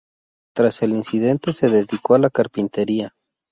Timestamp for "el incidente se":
0.81-1.69